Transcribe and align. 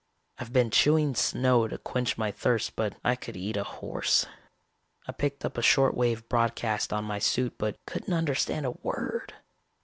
I've 0.39 0.51
been 0.51 0.71
chewing 0.71 1.13
snow 1.13 1.67
to 1.67 1.77
quench 1.77 2.17
my 2.17 2.31
thirst 2.31 2.75
but 2.75 2.97
I 3.03 3.15
could 3.15 3.37
eat 3.37 3.55
a 3.55 3.63
horse. 3.63 4.25
I 5.07 5.11
picked 5.11 5.45
up 5.45 5.59
a 5.59 5.61
short 5.61 5.93
wave 5.93 6.27
broadcast 6.27 6.91
on 6.91 7.03
my 7.05 7.19
suit 7.19 7.59
but 7.59 7.77
couldn't 7.85 8.11
understand 8.11 8.65
a 8.65 8.71
word. 8.71 9.35